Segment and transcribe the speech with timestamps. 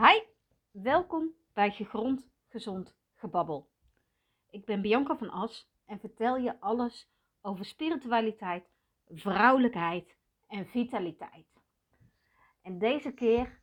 [0.00, 0.20] Hi,
[0.70, 3.70] welkom bij Gegrond Gezond Gebabbel.
[4.50, 8.70] Ik ben Bianca van As en vertel je alles over spiritualiteit,
[9.08, 11.46] vrouwelijkheid en vitaliteit.
[12.62, 13.60] En deze keer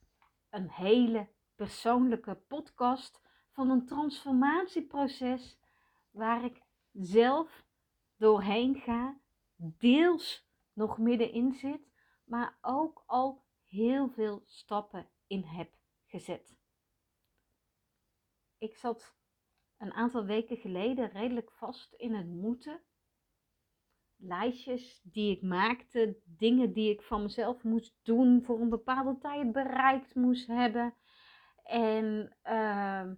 [0.50, 3.22] een hele persoonlijke podcast
[3.52, 5.60] van een transformatieproces
[6.12, 6.62] waar ik
[6.92, 7.66] zelf
[8.18, 9.20] doorheen ga,
[9.56, 11.92] deels nog middenin zit,
[12.24, 15.82] maar ook al heel veel stappen in heb
[16.14, 16.58] gezet.
[18.58, 19.16] Ik zat
[19.78, 22.82] een aantal weken geleden redelijk vast in het moeten.
[24.16, 29.52] Lijstjes die ik maakte, dingen die ik van mezelf moest doen, voor een bepaalde tijd
[29.52, 30.96] bereikt moest hebben.
[31.64, 33.12] En uh,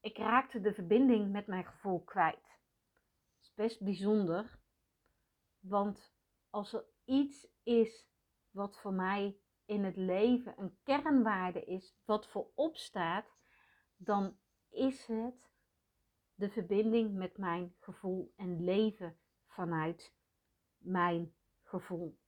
[0.00, 2.58] ik raakte de verbinding met mijn gevoel kwijt.
[3.34, 4.58] Het is best bijzonder,
[5.60, 6.14] want
[6.50, 8.08] als er iets is
[8.50, 13.26] wat voor mij in het leven een kernwaarde is, wat voorop staat,
[13.96, 14.38] dan
[14.70, 15.52] is het
[16.34, 20.14] de verbinding met mijn gevoel en leven vanuit
[20.78, 22.18] mijn gevoel.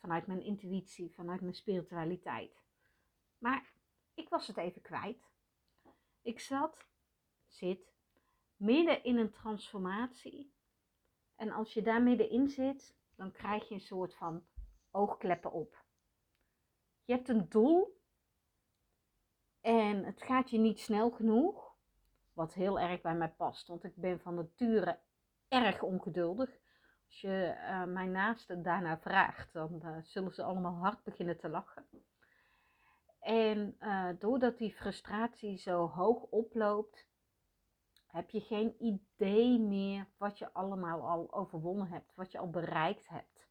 [0.00, 2.64] Vanuit mijn intuïtie, vanuit mijn spiritualiteit.
[3.38, 3.72] Maar
[4.14, 5.32] ik was het even kwijt.
[6.22, 6.86] Ik zat,
[7.46, 7.92] zit,
[8.56, 10.54] midden in een transformatie.
[11.36, 14.46] En als je daar middenin zit, dan krijg je een soort van
[14.90, 15.83] oogkleppen op.
[17.04, 18.00] Je hebt een doel
[19.60, 21.72] en het gaat je niet snel genoeg.
[22.32, 24.98] Wat heel erg bij mij past, want ik ben van nature
[25.48, 26.50] erg ongeduldig.
[27.06, 31.48] Als je uh, mijn naasten daarna vraagt, dan uh, zullen ze allemaal hard beginnen te
[31.48, 31.86] lachen.
[33.20, 37.06] En uh, doordat die frustratie zo hoog oploopt,
[38.06, 43.08] heb je geen idee meer wat je allemaal al overwonnen hebt, wat je al bereikt
[43.08, 43.46] hebt.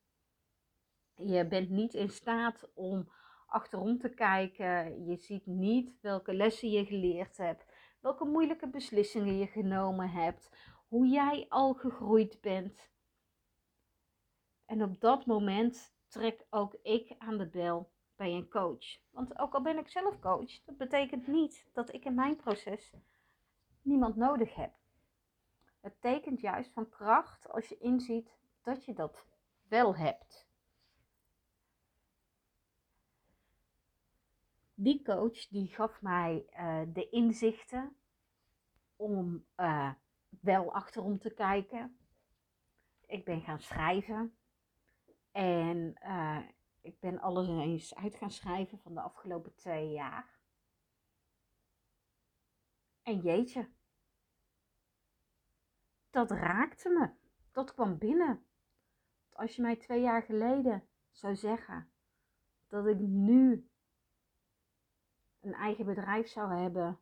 [1.16, 3.12] Je bent niet in staat om
[3.54, 5.06] achterom te kijken.
[5.06, 7.66] Je ziet niet welke lessen je geleerd hebt,
[8.02, 10.50] welke moeilijke beslissingen je genomen hebt,
[10.88, 12.92] hoe jij al gegroeid bent.
[14.66, 19.00] En op dat moment trek ook ik aan de bel bij een coach.
[19.10, 22.94] Want ook al ben ik zelf coach, dat betekent niet dat ik in mijn proces
[23.82, 24.74] niemand nodig heb.
[25.82, 29.26] Het tekent juist van kracht als je inziet dat je dat
[29.68, 30.52] wel hebt.
[34.84, 37.96] Die coach die gaf mij uh, de inzichten
[38.96, 39.94] om uh,
[40.42, 41.98] wel achterom te kijken.
[43.06, 44.38] Ik ben gaan schrijven
[45.32, 46.40] en uh,
[46.82, 50.40] ik ben alles eens uit gaan schrijven van de afgelopen twee jaar.
[53.02, 53.70] En jeetje,
[56.10, 57.10] dat raakte me.
[57.52, 58.46] Dat kwam binnen.
[59.30, 61.92] Als je mij twee jaar geleden zou zeggen
[62.68, 63.70] dat ik nu
[65.44, 67.00] een eigen bedrijf zou hebben,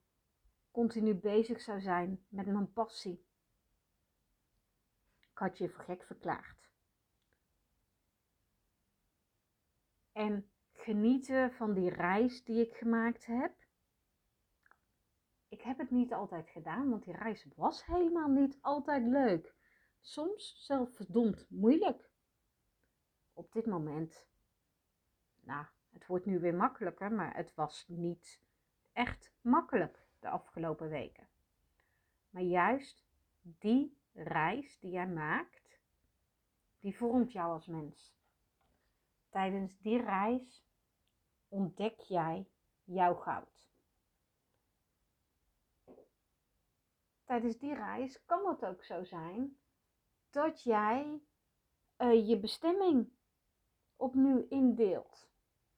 [0.72, 3.26] continu bezig zou zijn met mijn passie.
[5.20, 6.70] Ik had je voor gek verklaard.
[10.12, 13.54] En genieten van die reis die ik gemaakt heb.
[15.48, 19.56] Ik heb het niet altijd gedaan, want die reis was helemaal niet altijd leuk.
[20.00, 22.10] Soms zelfs verdomd moeilijk.
[23.34, 24.26] Op dit moment,
[25.42, 28.42] nou, het wordt nu weer makkelijker, maar het was niet
[28.94, 31.28] echt makkelijk de afgelopen weken.
[32.30, 33.06] Maar juist
[33.42, 35.80] die reis die jij maakt,
[36.80, 38.14] die vormt jou als mens.
[39.30, 40.66] Tijdens die reis
[41.48, 42.48] ontdek jij
[42.84, 43.70] jouw goud.
[47.26, 49.58] Tijdens die reis kan het ook zo zijn
[50.30, 51.22] dat jij
[51.98, 53.10] uh, je bestemming
[53.96, 55.31] opnieuw indeelt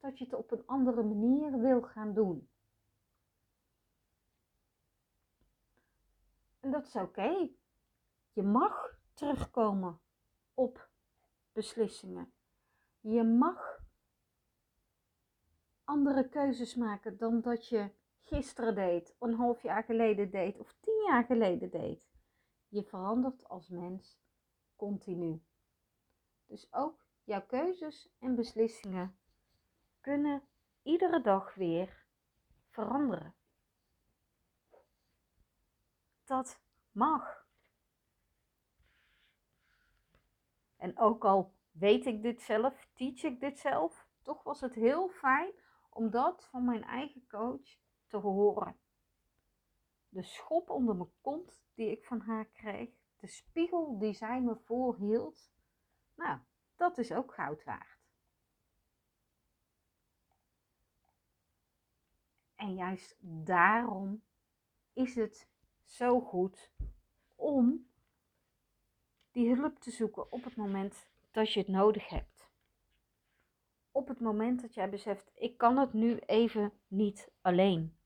[0.03, 2.49] dat je het op een andere manier wil gaan doen.
[6.59, 7.49] En dat is oké.
[8.33, 9.99] Je mag terugkomen
[10.53, 10.89] op
[11.51, 12.33] beslissingen.
[12.99, 13.79] Je mag
[15.83, 17.89] andere keuzes maken dan dat je
[18.21, 22.09] gisteren deed, een half jaar geleden deed of tien jaar geleden deed.
[22.67, 24.19] Je verandert als mens
[24.75, 25.43] continu.
[26.45, 29.17] Dus ook jouw keuzes en beslissingen
[30.03, 30.43] kunnen
[30.81, 32.05] iedere dag weer
[32.69, 33.35] veranderen.
[36.25, 36.59] Dat
[36.91, 37.47] mag.
[40.75, 45.09] En ook al weet ik dit zelf, teach ik dit zelf, toch was het heel
[45.09, 45.51] fijn
[45.89, 47.77] om dat van mijn eigen coach
[48.07, 48.77] te horen.
[50.09, 54.55] De schop onder mijn kont die ik van haar kreeg, de spiegel die zij me
[54.55, 55.51] voorhield,
[56.15, 56.39] nou,
[56.75, 58.02] dat is ook goud waard.
[62.63, 64.23] En juist daarom
[64.93, 65.49] is het
[65.83, 66.71] zo goed
[67.35, 67.87] om
[69.31, 72.51] die hulp te zoeken op het moment dat je het nodig hebt.
[73.91, 77.97] Op het moment dat jij beseft, ik kan het nu even niet alleen.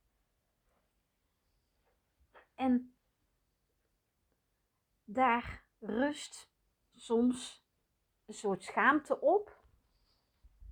[2.55, 2.95] En
[5.03, 6.51] daar rust
[6.95, 7.65] soms
[8.25, 9.63] een soort schaamte op,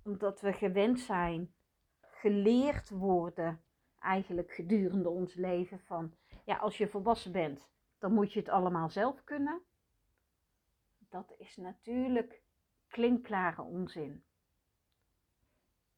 [0.02, 1.54] omdat we gewend zijn,
[2.00, 3.60] geleerd worden,
[4.06, 6.14] eigenlijk gedurende ons leven van,
[6.44, 7.68] ja, als je volwassen bent,
[7.98, 9.62] dan moet je het allemaal zelf kunnen.
[11.08, 12.42] Dat is natuurlijk
[12.88, 14.24] klinkklare onzin.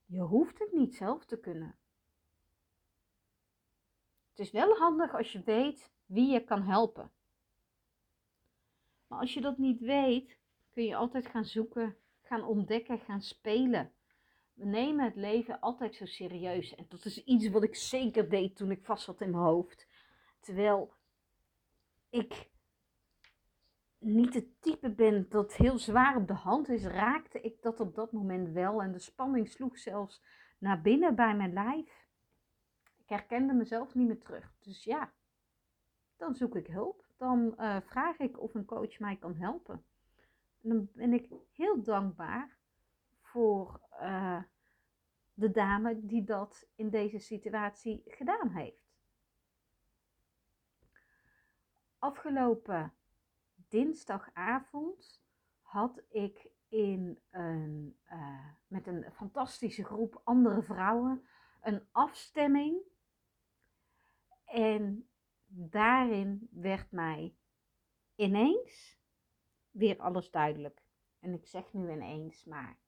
[0.05, 1.79] Je hoeft het niet zelf te kunnen.
[4.31, 7.11] Het is wel handig als je weet wie je kan helpen.
[9.07, 10.39] Maar als je dat niet weet,
[10.71, 13.93] kun je altijd gaan zoeken, gaan ontdekken, gaan spelen.
[14.59, 16.75] We nemen het leven altijd zo serieus.
[16.75, 19.89] En dat is iets wat ik zeker deed toen ik vast zat in mijn hoofd.
[20.41, 20.95] Terwijl
[22.11, 22.51] ik
[23.99, 27.95] niet het type ben dat heel zwaar op de hand is, raakte ik dat op
[27.95, 28.83] dat moment wel.
[28.83, 30.23] En de spanning sloeg zelfs
[30.59, 32.07] naar binnen bij mijn lijf.
[32.97, 34.53] Ik herkende mezelf niet meer terug.
[34.61, 35.13] Dus ja,
[36.17, 37.07] dan zoek ik hulp.
[37.17, 39.85] Dan uh, vraag ik of een coach mij kan helpen.
[40.63, 42.58] En dan ben ik heel dankbaar
[43.39, 44.43] voor uh,
[45.35, 48.97] de dame die dat in deze situatie gedaan heeft.
[51.99, 52.95] Afgelopen
[53.55, 55.23] dinsdagavond
[55.61, 61.27] had ik in een, uh, met een fantastische groep andere vrouwen
[61.61, 62.83] een afstemming.
[64.45, 65.09] En
[65.47, 67.35] daarin werd mij
[68.15, 68.99] ineens
[69.71, 70.83] weer alles duidelijk.
[71.21, 72.79] En ik zeg nu ineens, maar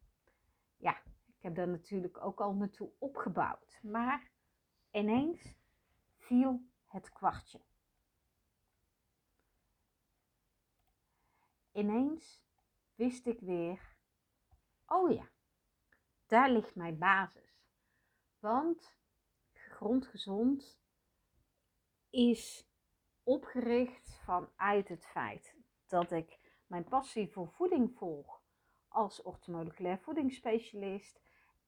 [0.80, 3.78] ja, ik heb daar natuurlijk ook al naartoe opgebouwd.
[3.82, 4.30] Maar
[4.90, 5.54] ineens
[6.16, 7.60] viel het kwartje.
[11.72, 12.42] Ineens
[12.94, 13.96] wist ik weer,
[14.86, 15.28] oh ja,
[16.26, 17.64] daar ligt mijn basis.
[18.38, 18.94] Want
[19.52, 20.80] grondgezond
[22.10, 22.68] is
[23.22, 25.54] opgericht vanuit het feit
[25.86, 28.39] dat ik mijn passie voor voeding volg
[28.90, 31.20] als orthomoleculair voedingsspecialist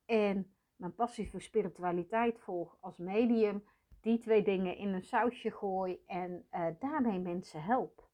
[0.05, 3.65] en mijn passie voor spiritualiteit volg als medium,
[4.01, 8.09] die twee dingen in een sausje gooi en uh, daarmee mensen help.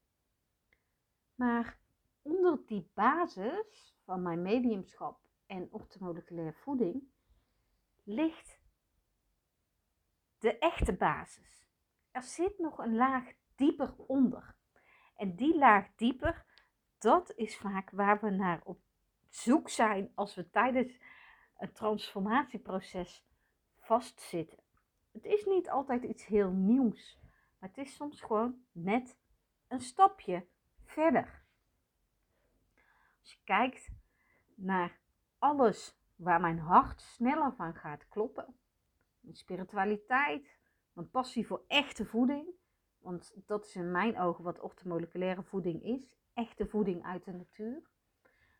[1.35, 1.79] Maar
[2.21, 7.03] onder die basis van mijn mediumschap en orthomoleculair voeding
[8.03, 8.59] ligt
[10.37, 11.67] de echte basis.
[12.11, 14.55] Er zit nog een laag dieper onder.
[15.15, 16.45] En die laag dieper,
[16.97, 18.81] dat is vaak waar we naar op
[19.29, 20.99] zoek zijn als we tijdens
[21.57, 23.25] een transformatieproces
[23.77, 24.59] vastzitten.
[25.11, 27.19] Het is niet altijd iets heel nieuws,
[27.59, 29.17] maar het is soms gewoon net
[29.67, 30.45] een stapje
[30.85, 31.43] verder.
[33.19, 33.91] Als je kijkt
[34.55, 34.99] naar
[35.37, 38.55] alles waar mijn hart sneller van gaat kloppen,
[39.19, 40.57] mijn spiritualiteit,
[40.93, 42.47] mijn passie voor echte voeding,
[42.97, 47.89] want dat is in mijn ogen wat orthomoleculaire voeding is, echte voeding uit de natuur.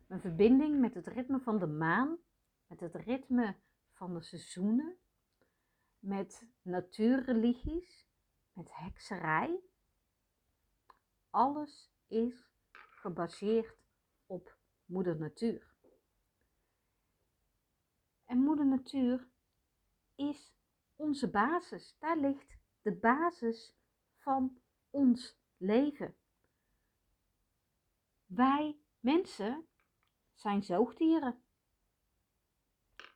[0.09, 2.17] Mijn verbinding met het ritme van de maan,
[2.67, 3.55] met het ritme
[3.91, 4.97] van de seizoenen,
[5.99, 8.07] met natuurreligies,
[8.53, 9.59] met hekserij.
[11.29, 13.75] Alles is gebaseerd
[14.25, 15.73] op moeder natuur.
[18.25, 19.29] En moeder natuur
[20.15, 20.53] is
[20.95, 21.95] onze basis.
[21.99, 23.75] Daar ligt de basis
[24.17, 26.15] van ons leven.
[28.25, 29.68] Wij mensen
[30.39, 31.41] zijn zoogdieren.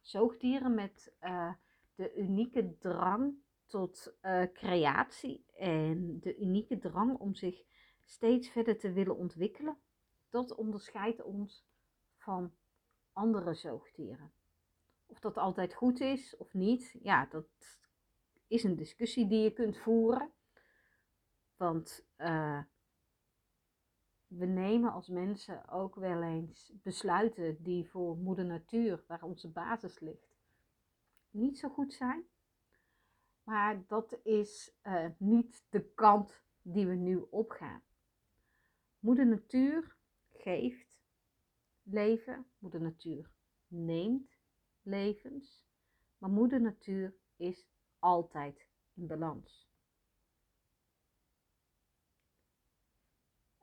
[0.02, 1.54] Zoogdieren met uh,
[1.96, 7.64] de unieke drang tot uh, creatie en de unieke drang om zich
[8.06, 9.78] steeds verder te willen ontwikkelen
[10.30, 11.68] dat onderscheidt ons
[12.18, 12.54] van
[13.14, 14.34] andere zoogdieren.
[15.06, 17.48] Of dat altijd goed is of niet, ja, dat
[18.48, 20.32] is een discussie die je kunt voeren.
[21.56, 22.64] Want uh,
[24.38, 30.00] we nemen als mensen ook wel eens besluiten die voor moeder natuur, waar onze basis
[30.00, 30.36] ligt,
[31.30, 32.24] niet zo goed zijn.
[33.44, 37.82] Maar dat is uh, niet de kant die we nu opgaan.
[39.00, 39.98] Moeder natuur
[40.32, 40.88] geeft
[41.84, 43.32] leven, moeder natuur
[43.68, 44.38] neemt
[44.82, 45.66] levens,
[46.18, 47.68] maar moeder natuur is
[48.00, 49.73] altijd in balans.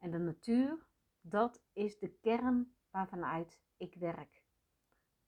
[0.01, 0.87] En de natuur,
[1.21, 4.43] dat is de kern waarvanuit ik werk.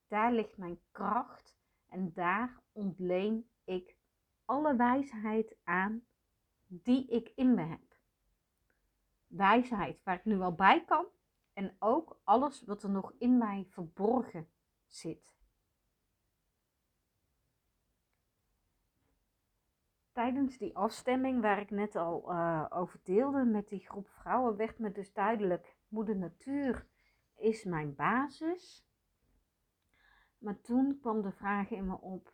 [0.06, 3.96] Daar ligt mijn kracht en daar ontleen ik
[4.44, 6.06] alle wijsheid aan
[6.66, 7.96] die ik in me heb.
[9.26, 11.06] Wijsheid waar ik nu al bij kan
[11.52, 14.48] en ook alles wat er nog in mij verborgen
[14.86, 15.34] zit.
[20.12, 24.78] Tijdens die afstemming waar ik net al uh, over deelde met die groep vrouwen, werd
[24.78, 26.86] me dus duidelijk: Moeder Natuur
[27.36, 28.86] is mijn basis.
[30.38, 32.32] Maar toen kwam de vraag in me op: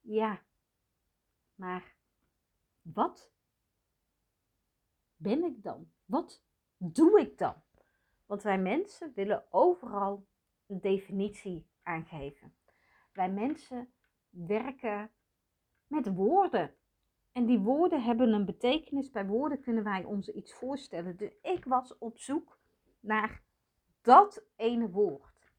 [0.00, 0.42] ja,
[1.54, 1.94] maar
[2.82, 3.32] wat
[5.16, 5.90] ben ik dan?
[6.04, 6.44] Wat
[6.76, 7.54] doe ik dan?
[8.26, 10.26] Want wij mensen willen overal
[10.66, 12.54] een definitie aangeven.
[13.12, 13.92] Wij mensen
[14.30, 15.10] werken
[15.86, 16.74] met woorden.
[17.32, 19.10] En die woorden hebben een betekenis.
[19.10, 21.16] Bij woorden kunnen wij ons iets voorstellen.
[21.16, 22.58] Dus ik was op zoek
[23.00, 23.42] naar
[24.00, 25.52] dat ene woord.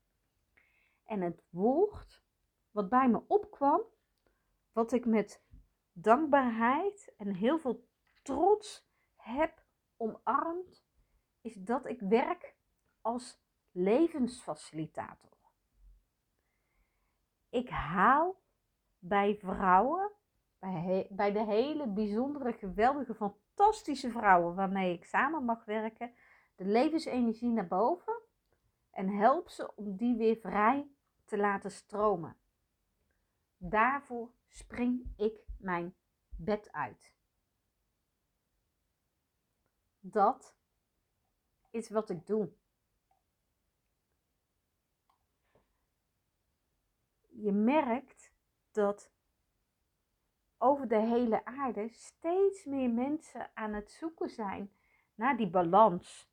[1.06, 2.24] En het woord
[2.72, 3.82] wat bij me opkwam,
[4.72, 5.44] wat ik met
[5.92, 7.88] dankbaarheid en heel veel
[8.24, 9.64] trots heb
[9.98, 10.86] omarmd,
[11.42, 12.56] is dat ik werk
[13.02, 15.32] als levensfacilitator.
[17.50, 18.42] Ik haal
[19.00, 20.12] bij vrouwen,
[20.64, 26.14] bij, bij de hele bijzondere, geweldige, fantastische vrouwen waarmee ik samen mag werken,
[26.56, 28.22] de levensenergie naar boven
[28.92, 30.88] en help ze om die weer vrij
[31.26, 32.38] te laten stromen.
[33.58, 35.96] Daarvoor spring ik mijn
[36.38, 37.14] bed uit.
[40.00, 40.56] Dat
[41.70, 42.54] is wat ik doe.
[47.30, 48.34] Je merkt
[48.72, 49.13] dat
[50.64, 54.72] over de hele aarde steeds meer mensen aan het zoeken zijn
[55.16, 56.32] naar die balans.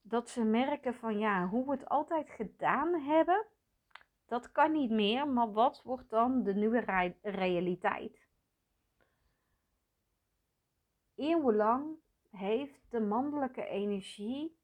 [0.00, 3.46] Dat ze merken van ja, hoe we het altijd gedaan hebben,
[4.26, 8.28] dat kan niet meer, maar wat wordt dan de nieuwe realiteit?
[11.14, 11.96] Eeuwenlang
[12.30, 14.58] heeft de mannelijke energie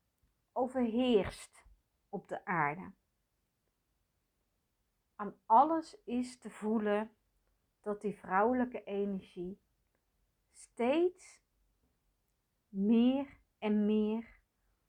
[0.52, 1.64] overheerst
[2.08, 2.92] op de aarde.
[5.14, 7.10] Aan alles is te voelen
[7.84, 9.60] dat die vrouwelijke energie
[10.52, 11.42] steeds
[12.68, 14.40] meer en meer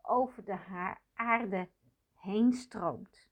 [0.01, 1.69] over de aarde
[2.13, 3.29] heen stroomt.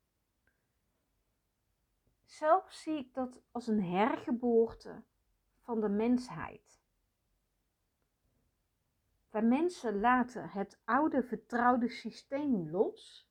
[2.23, 5.03] Zelf zie ik dat als een hergeboorte
[5.59, 6.81] van de mensheid.
[9.29, 13.29] Wij mensen laten het oude vertrouwde systeem los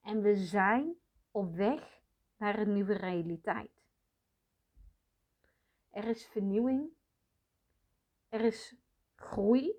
[0.00, 0.94] en we zijn
[1.30, 2.02] op weg
[2.36, 3.73] naar een nieuwe realiteit.
[5.94, 6.90] Er is vernieuwing,
[8.28, 8.76] er is
[9.14, 9.74] groei,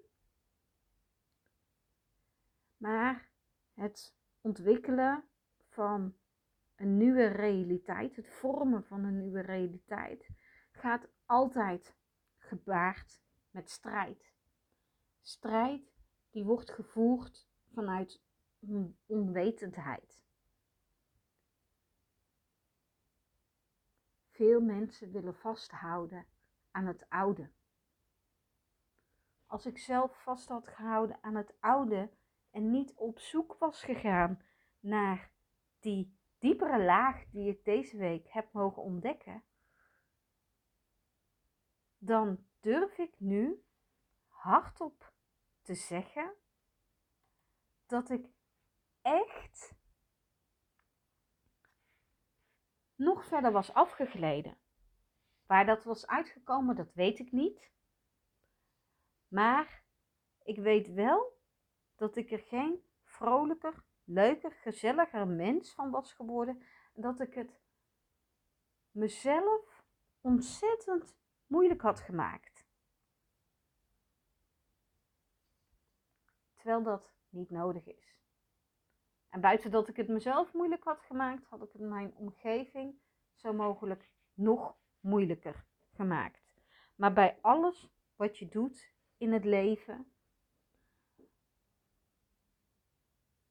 [2.78, 3.30] maar
[3.74, 5.24] het ontwikkelen
[5.70, 6.16] van
[6.76, 10.30] een nieuwe realiteit, het vormen van een nieuwe realiteit,
[10.72, 11.96] gaat altijd
[12.38, 14.34] gebaard met strijd.
[15.22, 15.94] Strijd
[16.32, 18.22] die wordt gevoerd vanuit
[19.06, 20.25] onwetendheid.
[24.36, 26.27] Veel mensen willen vasthouden
[26.72, 27.51] aan het oude.
[29.46, 32.10] Als ik zelf vast had gehouden aan het oude
[32.51, 34.44] en niet op zoek was gegaan
[34.80, 35.32] naar
[35.80, 39.44] die diepere laag die ik deze week heb mogen ontdekken,
[41.98, 43.63] dan durf ik nu
[44.27, 45.13] hardop
[45.62, 46.34] te zeggen
[47.86, 48.27] dat ik
[49.01, 49.75] echt
[52.96, 54.58] nog verder was afgegleden.
[55.46, 57.72] Waar dat was uitgekomen, dat weet ik niet.
[59.28, 59.84] Maar
[60.44, 61.38] ik weet wel
[61.96, 66.64] dat ik er geen vrolijker, leuker, gezelliger mens van was geworden.
[66.94, 67.60] En dat ik het
[68.92, 69.84] mezelf
[70.22, 71.16] ontzettend
[71.48, 72.66] moeilijk had gemaakt.
[76.56, 78.25] Terwijl dat niet nodig is.
[79.36, 83.00] En buiten dat ik het mezelf moeilijk had gemaakt, had ik het mijn omgeving
[83.34, 86.42] zo mogelijk nog moeilijker gemaakt.
[86.96, 90.12] Maar bij alles wat je doet in het leven,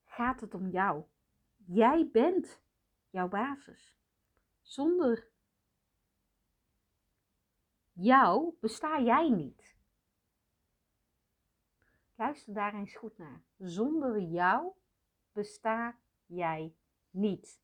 [0.04, 1.04] gaat het om jou.
[1.56, 2.60] Jij bent
[3.10, 3.96] jouw basis.
[4.60, 5.28] Zonder
[7.92, 9.76] jou besta jij niet.
[12.14, 13.42] Luister daar eens goed naar.
[13.58, 14.72] Zonder jou
[15.34, 16.74] besta jij
[17.10, 17.62] niet.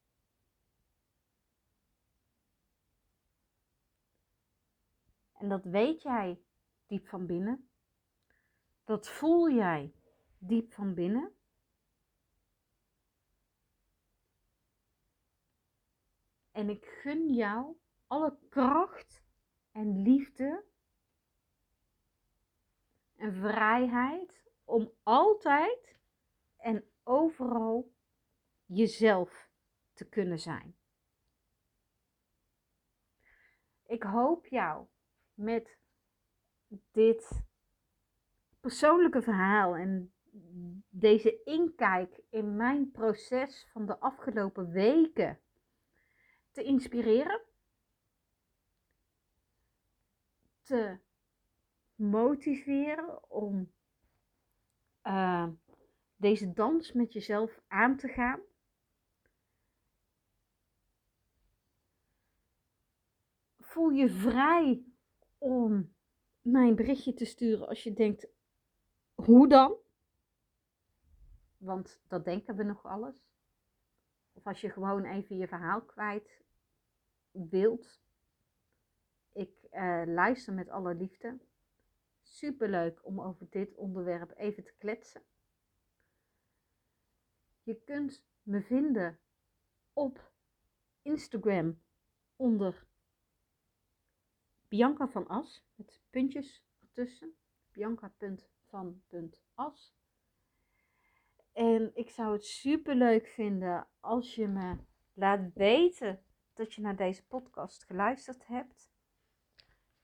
[5.32, 6.42] En dat weet jij
[6.86, 7.70] diep van binnen.
[8.84, 9.94] Dat voel jij
[10.38, 11.34] diep van binnen.
[16.50, 19.22] En ik gun jou alle kracht
[19.70, 20.64] en liefde
[23.14, 25.98] en vrijheid om altijd
[26.56, 27.92] en overal
[28.66, 29.48] jezelf
[29.92, 30.76] te kunnen zijn.
[33.86, 34.86] Ik hoop jou
[35.34, 35.78] met
[36.90, 37.42] dit
[38.60, 40.12] persoonlijke verhaal en
[40.88, 45.40] deze inkijk in mijn proces van de afgelopen weken
[46.50, 47.40] te inspireren,
[50.62, 50.98] te
[51.94, 53.72] motiveren om
[55.04, 55.48] uh,
[56.20, 58.40] deze dans met jezelf aan te gaan.
[63.58, 64.84] Voel je vrij
[65.38, 65.94] om
[66.40, 68.28] mijn berichtje te sturen als je denkt,
[69.14, 69.76] hoe dan?
[71.56, 73.28] Want dat denken we nog alles.
[74.32, 76.42] Of als je gewoon even je verhaal kwijt
[77.30, 78.00] wilt.
[79.32, 81.38] Ik uh, luister met alle liefde.
[82.22, 85.22] Superleuk om over dit onderwerp even te kletsen.
[87.62, 89.18] Je kunt me vinden
[89.92, 90.32] op
[91.02, 91.82] Instagram
[92.36, 92.86] onder
[94.68, 97.34] Bianca van As met puntjes ertussen.
[97.72, 99.98] Bianca.van.as.
[101.52, 104.76] En ik zou het super leuk vinden als je me
[105.12, 106.24] laat weten
[106.54, 108.92] dat je naar deze podcast geluisterd hebt.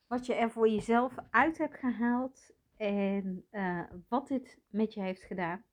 [0.06, 5.22] Wat je er voor jezelf uit hebt gehaald en uh, wat dit met je heeft
[5.22, 5.64] gedaan.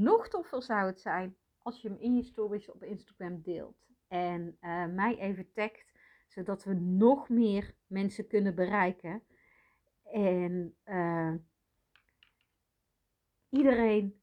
[0.00, 3.86] Nog toffer zou het zijn als je hem in je stories op Instagram deelt.
[4.08, 5.92] En uh, mij even tagt,
[6.28, 9.22] zodat we nog meer mensen kunnen bereiken.
[10.04, 11.34] En uh,
[13.48, 14.22] iedereen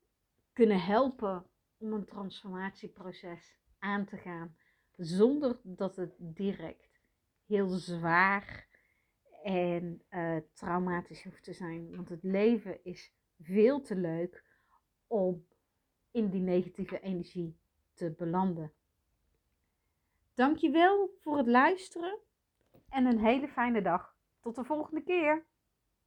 [0.53, 1.45] kunnen helpen
[1.77, 4.55] om een transformatieproces aan te gaan.
[4.95, 7.01] Zonder dat het direct
[7.45, 8.67] heel zwaar
[9.43, 11.95] en uh, traumatisch hoeft te zijn.
[11.95, 14.45] Want het leven is veel te leuk
[15.07, 15.45] om
[16.17, 17.57] in die negatieve energie
[17.93, 18.71] te belanden.
[20.33, 22.19] Dankjewel voor het luisteren
[22.89, 24.15] en een hele fijne dag.
[24.39, 25.45] Tot de volgende keer.